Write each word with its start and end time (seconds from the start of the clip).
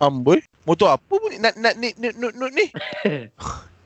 Amboi. 0.00 0.42
Motor 0.66 0.98
apa 0.98 1.12
pun? 1.14 1.30
Nak, 1.38 1.54
nak, 1.56 1.74
ni, 1.78 1.94
ni, 1.94 2.10
ni, 2.10 2.26
ni, 2.26 2.46
ni. 2.50 2.66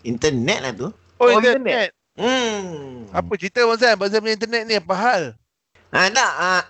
Internet 0.03 0.59
lah 0.65 0.73
tu. 0.73 0.89
Oh, 1.21 1.29
Oh, 1.29 1.37
internet. 1.37 1.93
Hmm. 2.15 3.11
Apa 3.11 3.35
cerita 3.35 3.67
Abang 3.67 3.77
Sam? 3.77 3.99
Abang 3.99 4.11
Sam 4.11 4.23
punya 4.23 4.37
internet 4.39 4.63
ni 4.65 4.75
apa 4.79 4.95
hal? 4.95 5.23
Ah, 5.91 6.09
tak. 6.11 6.33
Ah, 6.39 6.63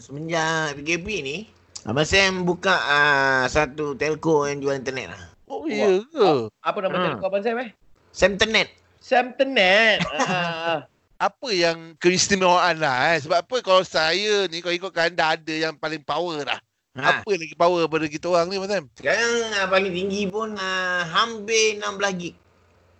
semenjak 0.00 0.76
PKP 0.76 1.06
ni, 1.20 1.36
Abang 1.84 2.04
Sam 2.04 2.42
buka 2.42 2.72
ah, 2.74 3.44
satu 3.46 3.94
telco 3.94 4.44
yang 4.44 4.60
jual 4.60 4.76
internet 4.76 5.12
lah. 5.12 5.22
Oh, 5.46 5.64
ya 5.66 6.00
ke? 6.00 6.48
Apa 6.58 6.78
nama 6.80 6.94
Hmm. 6.94 7.04
telco 7.06 7.24
Abang 7.28 7.44
Sam 7.44 7.60
eh? 7.60 7.70
Samternet. 8.10 8.68
Samternet. 8.98 10.00
ah. 10.18 10.84
Apa 11.20 11.52
yang 11.52 12.00
keistimewaan 12.00 12.80
lah 12.80 13.12
eh? 13.12 13.20
Sebab 13.20 13.44
apa 13.44 13.56
kalau 13.60 13.84
saya 13.84 14.48
ni, 14.48 14.64
kalau 14.64 14.72
ikutkan 14.72 15.12
dah 15.12 15.36
ada 15.36 15.52
yang 15.52 15.76
paling 15.76 16.00
power 16.00 16.48
dah. 16.48 16.56
Ha. 16.96 17.20
Apa 17.20 17.36
lagi 17.36 17.52
power 17.52 17.84
pada 17.92 18.08
kita 18.08 18.32
orang 18.32 18.48
ni 18.48 18.56
Abang 18.56 18.72
Sam? 18.72 18.84
Sekarang 18.96 19.52
ah, 19.52 19.68
paling 19.68 19.92
tinggi 19.92 20.26
pun 20.32 20.56
ah, 20.56 21.04
hampir 21.12 21.76
16 21.76 22.18
gig. 22.18 22.34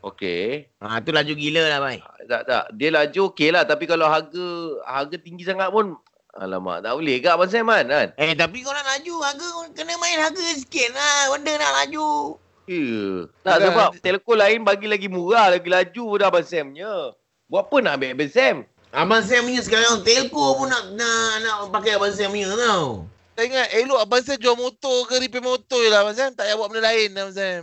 Okey. 0.05 0.69
Ah, 0.85 1.01
tu 1.01 1.17
laju 1.17 1.33
gila 1.33 1.65
lah, 1.65 1.81
Bai. 1.81 1.99
Tak 2.29 2.43
tak. 2.45 2.65
Dia 2.77 2.93
laju 2.93 3.33
okey 3.33 3.51
lah. 3.57 3.65
Tapi 3.65 3.89
kalau 3.89 4.05
harga 4.07 4.47
harga 4.85 5.17
tinggi 5.17 5.49
sangat 5.49 5.73
pun 5.73 5.97
Alamak, 6.31 6.87
tak 6.87 6.95
boleh 6.95 7.19
ke 7.19 7.29
Abang 7.33 7.51
Sam 7.51 7.67
kan? 7.67 7.89
kan? 7.89 8.09
Eh, 8.15 8.37
tapi 8.39 8.63
kau 8.63 8.71
nak 8.71 8.87
laju, 8.87 9.15
harga 9.25 9.47
kau 9.49 9.65
kena 9.75 9.97
main 9.97 10.21
harga 10.21 10.45
sikit 10.61 10.93
lah. 10.93 11.35
Benda 11.35 11.53
nak 11.57 11.73
laju. 11.83 12.39
Ya. 12.71 13.27
Tak 13.43 13.57
Yalah, 13.59 13.67
sebab 13.67 13.91
telco 13.99 14.33
lain 14.39 14.61
bagi 14.63 14.87
lagi 14.87 15.09
murah, 15.11 15.51
lagi 15.51 15.67
laju 15.67 16.05
dah 16.21 16.29
Abang 16.29 16.47
Sam 16.47 16.71
punya. 16.71 17.17
Buat 17.51 17.67
apa 17.67 17.77
nak 17.83 17.93
ambil 17.99 18.15
Abang 18.15 18.31
Sam? 18.31 18.57
Abang 18.95 19.23
Sam 19.27 19.43
punya 19.43 19.59
sekarang 19.59 20.07
telco 20.07 20.55
pun 20.55 20.71
nak 20.71 20.95
nak, 20.95 21.31
nak 21.43 21.57
pakai 21.75 21.99
Abang 21.99 22.15
Sam 22.15 22.31
punya 22.31 22.47
tau. 22.55 23.11
Saya 23.35 23.45
ingat 23.51 23.69
elok 23.75 23.99
Abang 24.07 24.23
Sam 24.23 24.39
jual 24.39 24.55
motor 24.55 25.03
ke 25.11 25.19
repair 25.19 25.43
motor 25.43 25.83
je 25.83 25.91
lah 25.91 26.07
Abang 26.07 26.15
Sam. 26.15 26.31
Tak 26.31 26.47
payah 26.47 26.55
buat 26.55 26.71
benda 26.71 26.87
lain 26.87 27.11
Abang 27.11 27.35
Sam. 27.35 27.63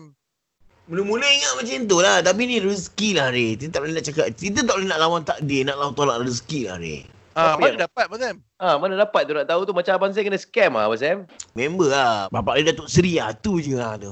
Mula-mula 0.92 1.24
ingat 1.24 1.52
macam 1.56 1.88
tu 1.88 1.98
lah. 2.04 2.20
Tapi 2.20 2.42
ni 2.48 2.60
rezeki 2.60 3.10
lah, 3.16 3.28
Ray. 3.32 3.56
Kita 3.56 3.76
tak 3.76 3.80
boleh 3.80 3.94
nak 3.96 4.06
cakap. 4.08 4.26
Kita 4.36 4.60
tak 4.68 4.76
boleh 4.76 4.88
nak 4.92 5.00
lawan 5.00 5.22
takdir. 5.24 5.62
Nak 5.64 5.76
lawan 5.80 5.94
tolak 5.96 6.20
rezeki 6.20 6.62
lah, 6.68 6.78
Ray. 6.84 7.00
Ah, 7.32 7.56
Apa 7.56 7.64
mana 7.64 7.68
yang- 7.72 7.84
dapat 7.88 8.04
Abang 8.12 8.20
Sam? 8.20 8.36
Ha, 8.60 8.68
mana 8.76 8.94
dapat 9.00 9.22
tu 9.24 9.34
nak 9.40 9.48
tahu 9.48 9.62
tu 9.64 9.72
macam 9.72 9.94
Abang 9.96 10.12
Sam 10.12 10.24
kena 10.28 10.40
scam 10.40 10.72
ah 10.76 10.84
Abang 10.92 11.00
Sam. 11.00 11.18
Member 11.56 11.88
lah. 11.96 12.28
Bapak 12.28 12.60
dia 12.60 12.76
Datuk 12.76 12.92
Seri 12.92 13.24
lah. 13.24 13.32
Tu 13.40 13.64
je 13.64 13.80
lah 13.80 13.96
tu. 13.96 14.12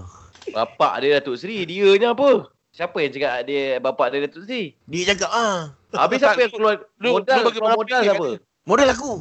Bapak 0.56 1.04
dia 1.04 1.20
Datuk 1.20 1.36
Seri, 1.36 1.68
dia 1.68 1.92
ni 2.00 2.08
apa? 2.08 2.48
Siapa 2.76 3.00
yang 3.00 3.08
cakap 3.10 3.48
dia 3.48 3.80
bapak 3.80 4.12
dia 4.12 4.28
Datuk 4.28 4.44
Seri? 4.44 4.76
Dia 4.84 5.16
cakap, 5.16 5.32
ah. 5.32 5.72
Habis 5.96 6.20
siapa 6.20 6.36
yang 6.38 6.52
keluar 6.52 6.76
lu- 7.00 7.16
modal? 7.16 7.36
lu 7.40 7.44
bagi 7.48 7.56
keluar 7.56 7.72
modal 7.74 7.88
ringgit 7.96 8.12
siapa? 8.12 8.28
kat 8.28 8.42
Modal 8.66 8.90
aku. 8.92 9.12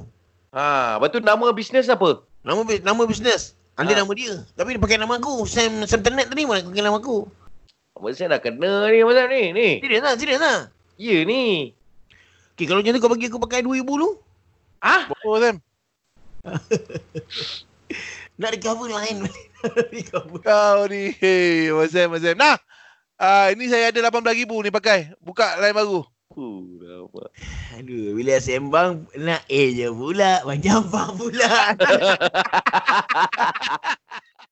Ha, 0.51 0.67
lepas 0.99 1.09
tu 1.09 1.19
nama 1.21 1.47
bisnes 1.51 1.87
apa? 1.87 2.11
Nama 2.43 2.61
nama 2.83 3.03
bisnes. 3.05 3.55
Ada 3.75 3.93
Ah. 3.93 3.97
nama 4.03 4.11
dia. 4.11 4.35
Tapi 4.53 4.75
dia 4.75 4.83
pakai 4.83 4.99
nama 4.99 5.15
aku. 5.15 5.47
Sam 5.47 5.83
Samternet 5.85 6.27
tadi 6.27 6.43
mana 6.43 6.67
pakai 6.67 6.83
nama 6.83 6.99
aku. 6.99 7.31
Abang 7.95 8.11
Sam 8.11 8.27
dah 8.27 8.43
kena 8.43 8.91
ni 8.91 8.99
Sam 8.99 9.27
ni. 9.31 9.43
Ni. 9.53 9.69
Serius 9.79 10.03
lah, 10.03 10.15
serius 10.17 10.41
lah. 10.43 10.59
Ya 10.97 11.23
ni. 11.23 11.71
Okay, 12.55 12.67
kalau 12.67 12.83
macam 12.83 12.91
tu 12.91 13.01
kau 13.01 13.11
bagi 13.11 13.27
aku 13.27 13.39
pakai 13.39 13.63
2000 13.63 13.87
dulu. 13.87 14.19
Ah, 14.81 15.07
Berapa 15.07 15.23
Abang 15.25 15.43
Sam? 15.45 15.57
Nak 18.35 18.51
recover 18.51 18.91
lain. 18.91 19.17
recover. 19.95 20.39
Kau 20.43 20.87
ni. 20.87 21.15
Hey, 21.15 21.71
Abang 21.71 21.87
Sam, 21.87 22.11
Abang 22.11 22.19
Sam. 22.21 22.35
Nah. 22.35 22.59
Ah, 23.25 23.49
ini 23.49 23.73
saya 23.73 23.89
ada 23.89 24.13
RM18,000 24.13 24.53
ni 24.53 24.69
pakai. 24.69 25.17
Buka 25.25 25.57
line 25.57 25.73
baru. 25.73 26.05
Uh. 26.37 27.09
Aduh, 27.81 28.13
bila 28.13 28.37
sembang 28.37 29.09
nak 29.17 29.49
eh 29.49 29.73
je 29.73 29.89
pula. 29.89 30.45
Macam 30.45 30.85
apa 30.85 31.03
pula. 31.17 31.53